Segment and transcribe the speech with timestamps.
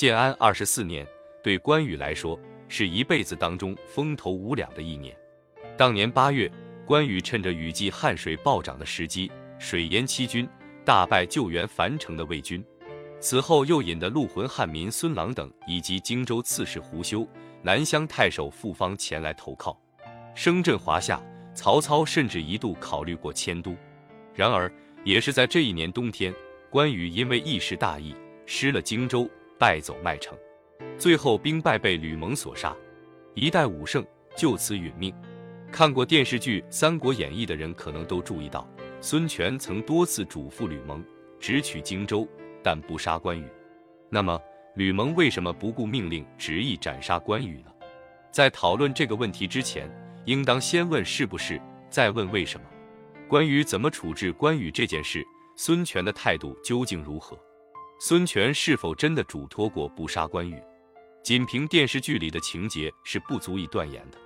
[0.00, 1.06] 建安二十四年，
[1.42, 5.14] 对关羽来说是一辈子当中风头无两的一年。
[5.76, 6.50] 当年八月，
[6.86, 10.48] 关羽趁着雨季汉水暴涨的时机，水淹七军，
[10.86, 12.64] 大败救援樊城的魏军。
[13.20, 17.28] 此后又引得陆浑汉民孙郎等以及荆州刺史胡修、
[17.60, 19.78] 南乡太守傅方前来投靠，
[20.34, 21.22] 声震华夏。
[21.54, 23.76] 曹操甚至一度考虑过迁都。
[24.34, 24.72] 然而，
[25.04, 26.34] 也是在这一年冬天，
[26.70, 29.28] 关羽因为一时大意，失了荆州，
[29.60, 30.34] 败走麦城，
[30.96, 32.74] 最后兵败被吕蒙所杀，
[33.34, 34.02] 一代武圣
[34.34, 35.14] 就此殒命。
[35.70, 38.66] 看过电视剧《三国演义》的人可能都注意到，
[39.02, 41.04] 孙权曾多次嘱咐吕蒙
[41.38, 42.26] 直取荆州，
[42.62, 43.44] 但不杀关羽。
[44.08, 44.40] 那么，
[44.76, 47.70] 吕蒙为什么不顾命令，执意斩杀关羽呢？
[48.32, 52.66] 在讨论这个问题之前，应当先问是不是，再问为什么。
[53.28, 55.22] 关于怎么处置关羽这件事，
[55.54, 57.38] 孙权的态度究竟如何？
[58.02, 60.56] 孙权是否真的嘱托过不杀关羽？
[61.22, 64.16] 仅凭电视剧里的情节是不足以断言的。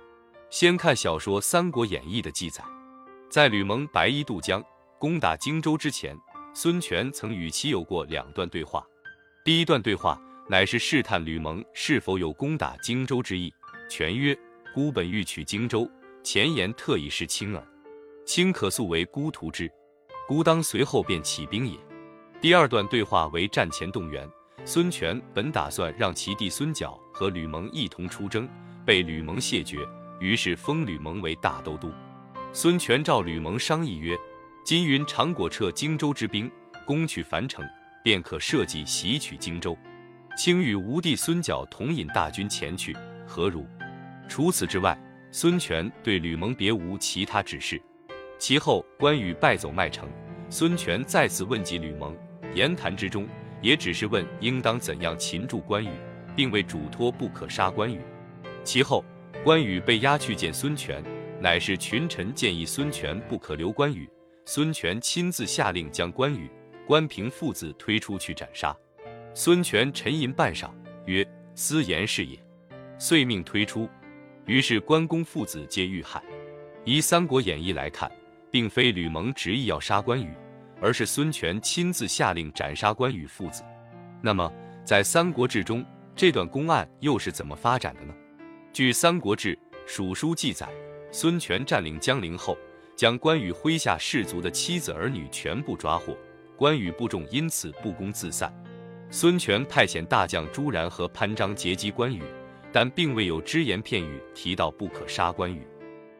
[0.49, 2.63] 先看小说《三国演义》的记载，
[3.29, 4.63] 在吕蒙白衣渡江
[4.97, 6.17] 攻打荆州之前，
[6.53, 8.81] 孙权曾与其有过两段对话。
[9.43, 13.53] 第一段对话乃是试探吕蒙是否有攻打荆州之意。
[13.89, 14.33] 权曰
[14.73, 15.85] ：“孤本欲取荆州，
[16.23, 17.61] 前言特以示卿耳。”
[18.25, 19.69] 卿可速为孤图之，
[20.29, 21.77] 孤当随后便起兵也。
[22.45, 24.29] 第二段对话为战前动员，
[24.65, 28.47] 孙权本打算让其弟孙角和吕蒙一同出征，
[28.85, 29.79] 被吕蒙谢绝，
[30.19, 31.91] 于是封吕蒙为大都督。
[32.53, 34.15] 孙权召吕蒙商议曰
[34.63, 36.47] ：“今云长果撤荆州之兵，
[36.85, 37.65] 攻取樊城，
[38.03, 39.75] 便可设计袭取荆州。
[40.37, 43.65] 卿与吾弟孙角同引大军前去，何如？”
[44.29, 44.95] 除此之外，
[45.31, 47.81] 孙权对吕蒙别无其他指示。
[48.37, 50.07] 其后，关羽败走麦城，
[50.47, 52.15] 孙权再次问及吕蒙，
[52.55, 53.27] 言谈之中
[53.61, 55.89] 也只是问应当怎样擒住关羽，
[56.35, 57.99] 并未嘱托不可杀关羽。
[58.63, 59.05] 其后，
[59.43, 61.03] 关羽被押去见孙权，
[61.39, 64.09] 乃是群臣建议孙权不可留关羽，
[64.45, 66.49] 孙权亲自下令将关羽、
[66.87, 68.75] 关平父子推出去斩杀。
[69.33, 70.71] 孙权沉吟半晌，
[71.05, 72.39] 曰：“私言是也。”
[72.97, 73.87] 遂命推出，
[74.45, 76.23] 于是关公父子皆遇害。
[76.85, 78.11] 依《三国演义》来看。
[78.55, 80.33] 并非吕蒙执意要杀关羽，
[80.85, 83.63] 而是孙权亲自下令斩杀关羽父子。
[84.21, 84.53] 那么，
[84.83, 85.83] 在《三国志》中，
[86.15, 88.13] 这段公案又是怎么发展的呢？
[88.71, 89.55] 据《三国志·
[89.87, 90.69] 蜀书》记载，
[91.11, 92.55] 孙权占领江陵后，
[92.95, 96.15] 将关羽麾下士卒的妻子儿女全部抓获，
[96.55, 98.53] 关羽部众因此不攻自散。
[99.09, 102.21] 孙权派遣大将朱然和潘璋截击关羽，
[102.71, 105.65] 但并未有只言片语提到不可杀关羽。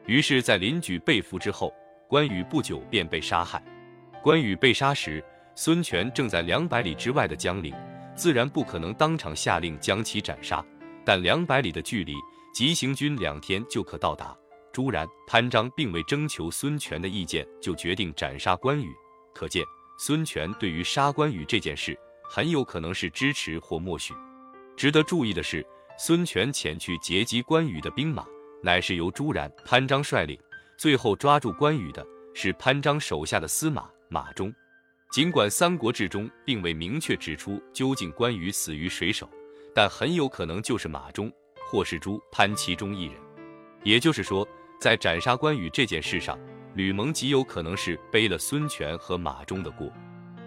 [0.08, 1.72] 于是，在邻居被俘之后。
[2.08, 3.62] 关羽不久便被杀害。
[4.26, 7.72] 关羽被杀时，孙权正在两百里之外的江陵，
[8.16, 10.66] 自然不可能当场下令将其斩杀。
[11.06, 12.16] 但两百里的距离，
[12.52, 14.36] 急行军两天就可到达。
[14.74, 18.92] 朱然、潘璋并未征求孙权的意见，就决定斩杀关羽，
[19.32, 19.64] 可见
[20.00, 21.96] 孙权对于杀关羽这件事，
[22.28, 24.12] 很有可能是支持或默许。
[24.76, 25.64] 值得注意的是，
[26.00, 28.26] 孙权前去截击关羽的兵马，
[28.64, 30.36] 乃是由朱然、潘璋率领。
[30.80, 32.04] 最后抓住关羽的
[32.34, 34.54] 是潘璋手下的司马马忠，
[35.12, 39.30] 尽管《三国志》中并未明确指出究竟关羽死于谁手，
[39.74, 41.32] 但很有可能就是马忠
[41.70, 43.16] 或是朱潘其中一人。
[43.84, 44.48] 也就是说，
[44.80, 46.40] 在斩杀关羽这件事上，
[46.76, 49.92] 吕蒙极有可能是背了孙权和马忠的锅。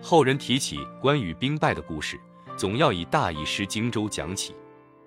[0.00, 2.18] 后人提起关羽兵败的故事，
[2.56, 4.54] 总要以大意失荆州讲起，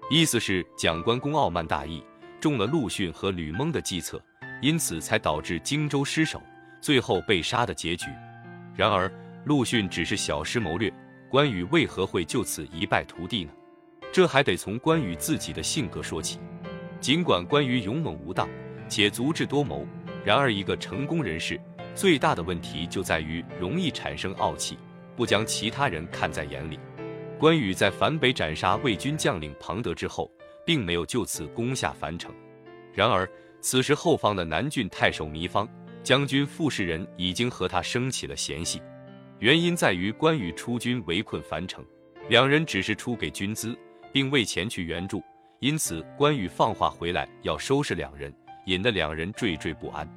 [0.09, 2.03] 意思是蒋关公傲慢大意，
[2.39, 4.21] 中了陆逊和吕蒙的计策。
[4.61, 6.39] 因此才导致荆州失守，
[6.81, 8.05] 最后被杀的结局。
[8.81, 9.07] 然而
[9.45, 10.91] 陆逊只是小施谋略，
[11.29, 13.51] 关羽为何会就此一败涂地呢？
[14.11, 16.39] 这还得从关羽自己的性格说起。
[16.99, 18.49] 尽管关羽勇猛无当，
[18.89, 19.85] 且足智多谋，
[20.25, 21.61] 然而一个成功人士
[21.93, 24.79] 最大的问题就在于容易产生傲气，
[25.15, 26.79] 不将其他人看在眼里。
[27.37, 30.27] 关羽在樊北斩杀魏军将领庞德之后，
[30.65, 32.33] 并没有就此攻下樊城。
[32.95, 33.29] 然而。
[33.63, 35.69] 此时后方的南郡太守糜芳
[36.03, 38.81] 将军傅士仁已经和他生起了嫌隙，
[39.39, 41.85] 原因在于关羽出军围困樊城，
[42.29, 43.77] 两人只是出给军资，
[44.11, 45.23] 并未前去援助，
[45.59, 48.33] 因此关羽放话回来要收拾两人，
[48.65, 50.07] 引得两人惴惴不安。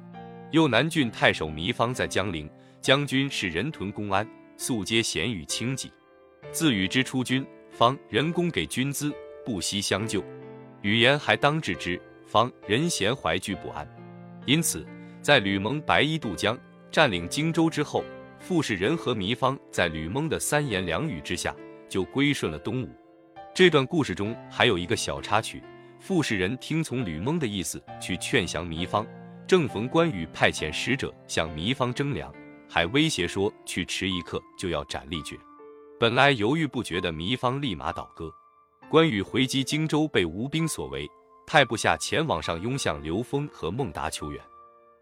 [0.51, 2.49] 又南郡太守糜芳在江陵，
[2.81, 4.27] 将军是人屯公安，
[4.57, 5.91] 素皆贤与轻己，
[6.51, 9.13] 自与之出军，方人工给军资，
[9.45, 10.23] 不惜相救，
[10.81, 12.01] 语言还当治之。
[12.25, 13.87] 方人贤怀惧不安，
[14.47, 14.85] 因此
[15.25, 16.55] 在吕蒙白衣渡江
[16.91, 18.03] 占领荆州之后，
[18.37, 21.51] 傅士仁和糜芳在吕蒙的三言两语之下
[21.89, 22.89] 就归顺了东吴。
[23.51, 25.63] 这段故事中还有一个小插曲：
[25.99, 29.03] 傅士仁听从吕蒙的意思去劝降糜芳，
[29.47, 32.31] 正逢关羽派遣使者向糜芳征粮，
[32.69, 35.35] 还威胁说去迟一刻就要斩立决。
[35.99, 38.31] 本来犹豫不决的糜芳立马倒戈。
[38.91, 41.09] 关羽回击荆州被吴兵所围，
[41.47, 44.39] 派部下前往上拥向刘封和孟达求援。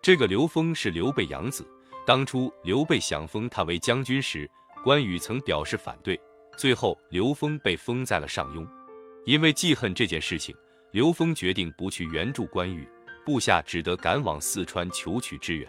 [0.03, 1.65] 这个刘封是刘备养子，
[2.05, 4.51] 当初刘备想封他为将军时，
[4.83, 6.19] 关羽曾表示反对。
[6.57, 8.67] 最后，刘封被封在了上庸。
[9.23, 10.53] 因为记恨这件事情，
[10.91, 12.85] 刘封决定不去援助关羽，
[13.25, 15.65] 部下只得赶往四川求取支援。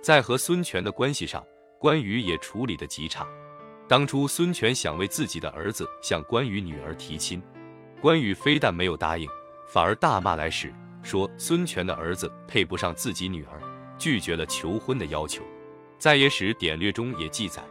[0.00, 1.44] 在和孙权的关系上，
[1.80, 3.26] 关羽也处理得极差。
[3.88, 7.42] 当初孙权想为自己的儿子向关羽女儿提亲，
[8.00, 9.28] 关羽非但没有答应，
[9.66, 10.72] 反而大骂来使，
[11.02, 13.60] 说孙权的儿子配不上自己女儿，
[14.04, 15.42] 拒绝了求婚的要求。
[15.98, 17.62] 在野史典略中也记载，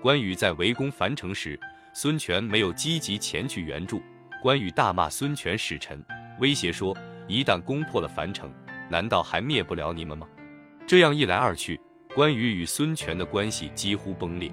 [0.00, 1.60] 关羽在围攻樊城时。
[1.92, 4.00] 孙权没有积极前去援助，
[4.42, 6.02] 关羽大骂孙权使臣，
[6.40, 6.96] 威胁说
[7.28, 8.50] ：“一旦攻破了樊城，
[8.88, 10.26] 难道还灭不了你们吗？”
[10.88, 11.78] 这样一来二去，
[12.14, 14.50] 关羽与孙权的关系几乎崩裂。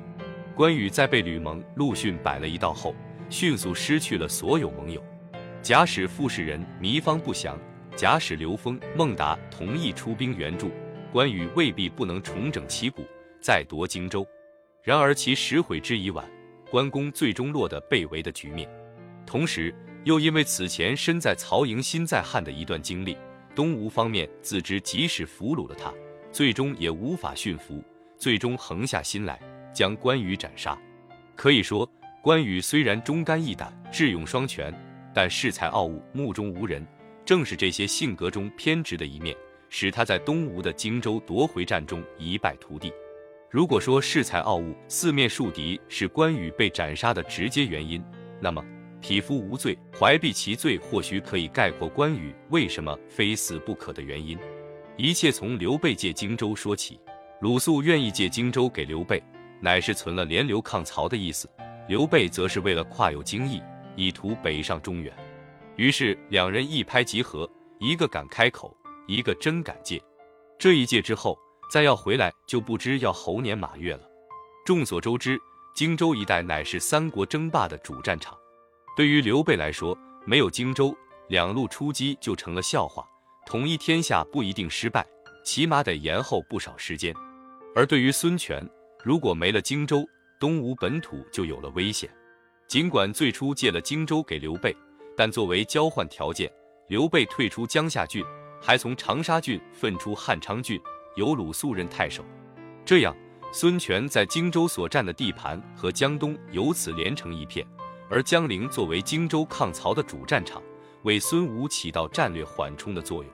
[0.54, 2.94] 关羽在被吕蒙、陆逊摆了一道后，
[3.30, 5.02] 迅速失去了所有盟友。
[5.62, 7.58] 假使傅士仁、糜芳不降，
[7.96, 10.70] 假使刘封、孟达同意出兵援助，
[11.12, 13.06] 关羽未必不能重整旗鼓，
[13.42, 14.26] 再夺荆州。
[14.84, 16.30] 然而其实悔之已晚。
[16.70, 18.70] 关公最终落得被围的局面，
[19.26, 19.74] 同时
[20.04, 23.18] 又因为此前身在曹营心在汉的一段经历，
[23.56, 25.92] 东吴方面自知即使俘虏了他，
[26.32, 27.84] 最终也无法驯服，
[28.20, 29.40] 最终横下心来
[29.74, 30.78] 将关羽斩杀。
[31.36, 31.90] 可以说，
[32.22, 34.72] 关羽虽然忠肝义胆、智勇双全，
[35.12, 36.86] 但恃才傲物、目中无人，
[37.26, 39.36] 正是这些性格中偏执的一面，
[39.70, 42.92] 使他在东吴的荆州夺回战中一败涂地。
[43.50, 48.04] 如果说恃才傲物、四面树敌是关羽被斩杀的直接原因，
[48.40, 48.64] 那么
[49.02, 54.38] 匹夫无罪、怀璧其罪或许可以概括关羽为什么非死不可的原因。
[54.98, 57.00] 一切从刘备借荆州说起。
[57.42, 59.24] 鲁肃愿意借荆州给刘备，
[59.62, 61.48] 乃是存了联刘抗曹的意思；
[61.88, 63.62] 刘备则是为了跨有荆益，
[63.96, 65.12] 以图北上中原。
[65.78, 67.50] 于是两人一拍即合，
[67.80, 68.76] 一个敢开口，
[69.10, 70.02] 一个真敢借。
[70.58, 71.38] 这一借之后。
[71.72, 74.02] 再要回来，就不知要猴年马月了。
[74.66, 75.40] 众所周知，
[75.76, 78.36] 荆州一带乃是三国争霸的主战场。
[78.98, 79.96] 对于刘备来说，
[80.26, 80.98] 没有荆州，
[81.28, 83.06] 两路出击就成了笑话。
[83.46, 85.06] 统一天下不一定失败，
[85.46, 87.14] 起码得延后不少时间。
[87.76, 88.68] 而对于孙权，
[89.04, 90.04] 如果没了荆州，
[90.40, 92.10] 东吴本土就有了危险。
[92.68, 94.76] 尽管最初借了荆州给刘备，
[95.16, 96.52] 但作为交换条件，
[96.88, 98.26] 刘备退出江夏郡，
[98.62, 100.80] 还从长沙郡分出汉昌郡。
[101.16, 102.24] 由鲁肃任太守，
[102.86, 103.14] 这样
[103.52, 107.66] 孙权在荆州所占的地盘和江东由此连成一片，
[108.10, 110.62] 而江陵作为荆州抗曹的主战场，
[111.04, 113.34] 为孙吴起到战略缓冲的作用。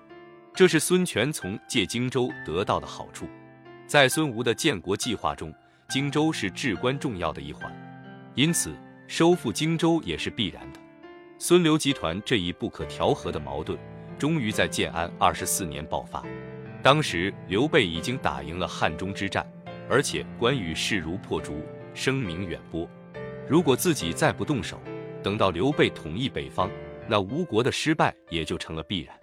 [0.52, 3.28] 这是孙权从借荆州得到的好处。
[3.86, 5.54] 在孙吴的建国计划中，
[5.90, 7.72] 荆州是至关重要的一环，
[8.34, 8.74] 因此
[9.06, 10.80] 收复荆州也是必然的。
[11.38, 13.78] 孙刘集团这一不可调和的矛盾，
[14.18, 16.24] 终于在建安二十四年爆发。
[16.82, 19.46] 当时刘备已经打赢了汉中之战，
[19.90, 21.64] 而且关羽势如破竹，
[21.94, 22.88] 声名远播。
[23.48, 24.80] 如果自己再不动手，
[25.24, 26.70] 等到刘备统一北方，
[27.08, 29.20] 那吴国的失败也就成了必然。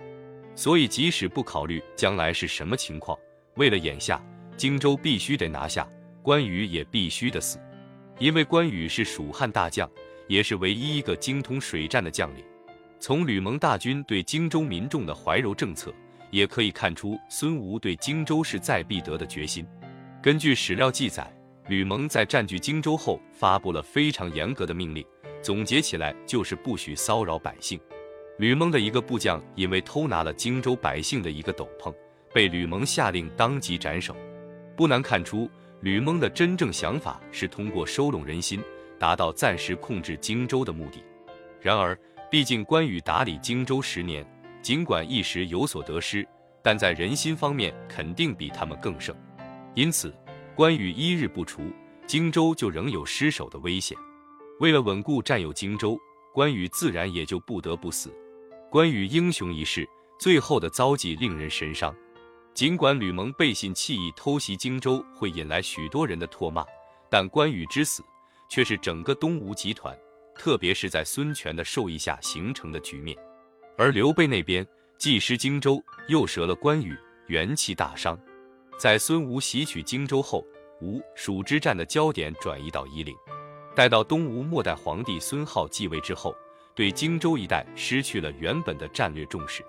[0.55, 3.19] 所以，即使不考虑将来是什么情况，
[3.55, 4.23] 为了眼下
[4.57, 5.89] 荆州必须得拿下，
[6.23, 7.59] 关羽也必须得死。
[8.19, 9.91] 因为关羽是蜀汉大将，
[10.29, 12.45] 也是唯一一个精通水战的将领。
[13.05, 15.93] 从吕蒙大军对荆州民众的怀柔政策。
[16.31, 19.67] 也可以看出孙吴对荆州势在必得的决心。
[20.23, 21.31] 根据史料记载，
[21.69, 25.05] 吕蒙在占据荆州后发布了非常严格的命令，
[25.43, 27.79] 总结起来就是不许骚扰百姓。
[28.39, 31.93] 吕蒙的一个部将因为偷拿了荆州百姓的一个斗篷，
[32.33, 34.17] 被吕蒙下令当即斩首。
[34.75, 38.63] 不难看出，吕蒙的真正想法是通过收拢人心，
[38.99, 41.05] 达到暂时控制荆州的目的。
[41.61, 41.97] 然而，
[42.33, 44.27] 毕竟关羽打理荆州十年。
[44.63, 46.27] 尽管一时有所得失，
[46.63, 49.15] 但在人心方面肯定比他们更胜。
[49.75, 50.17] 因此，
[50.55, 51.71] 关羽一日不除，
[52.07, 53.99] 荆州就仍有失守的危险。
[54.61, 55.99] 为了稳固占有荆州，
[56.33, 58.11] 关羽自然也就不得不死。
[58.71, 59.87] 关羽英雄一世，
[60.19, 61.95] 最后的遭际令人神伤。
[62.55, 66.65] 尽管吕蒙背信弃义偷袭荆州会引来许多人的唾骂，
[67.11, 68.03] 但关羽之死
[68.49, 69.95] 却是整个东吴集团，
[70.35, 73.17] 特别是在孙权的授意下形成的局面，
[73.77, 74.67] 而刘备那边
[74.99, 76.97] 既失荆州，又折了关羽，
[77.27, 78.19] 元气大伤。
[78.79, 80.45] 在孙吴袭取荆州后，
[80.81, 83.15] 吴蜀之战的焦点转移到夷陵。
[83.75, 86.35] 待到东吴末代皇帝孙皓继位之后，
[86.75, 89.65] 对荆州一带失去了原本的战略重视。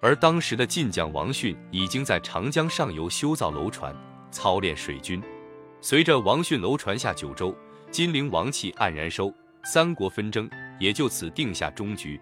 [0.00, 3.94] 而当时的晋将王逊已经在长江上游修造楼船，
[4.30, 5.22] 操练水军。
[5.80, 7.54] 随着王逊楼船下九州，
[7.90, 9.34] 金陵王气黯然收。
[9.64, 10.48] 三国纷争
[10.78, 12.18] 也就此定下终局。